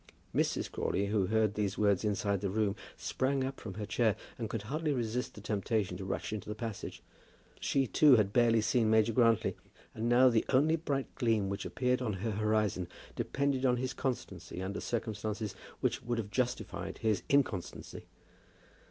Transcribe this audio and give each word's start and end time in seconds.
Mrs. 0.33 0.71
Crawley, 0.71 1.05
who 1.09 1.27
heard 1.27 1.53
these 1.53 1.77
words 1.77 2.03
inside 2.03 2.41
the 2.41 2.49
room, 2.49 2.75
sprang 2.97 3.43
up 3.43 3.59
from 3.59 3.75
her 3.75 3.85
chair, 3.85 4.15
and 4.35 4.49
could 4.49 4.63
hardly 4.63 4.91
resist 4.93 5.35
the 5.35 5.41
temptation 5.41 5.95
to 5.97 6.03
rush 6.05 6.33
into 6.33 6.49
the 6.49 6.55
passage. 6.55 7.03
She 7.59 7.85
too 7.85 8.15
had 8.15 8.33
barely 8.33 8.61
seen 8.61 8.89
Major 8.89 9.13
Grantly; 9.13 9.55
and 9.93 10.09
now 10.09 10.29
the 10.29 10.43
only 10.49 10.75
bright 10.75 11.13
gleam 11.13 11.49
which 11.49 11.65
appeared 11.65 12.01
on 12.01 12.13
her 12.13 12.31
horizon 12.31 12.87
depended 13.15 13.63
on 13.63 13.77
his 13.77 13.93
constancy 13.93 14.59
under 14.59 14.81
circumstances 14.81 15.53
which 15.81 16.01
would 16.01 16.17
have 16.17 16.31
justified 16.31 16.97
his 16.97 17.21
inconstancy. 17.29 18.07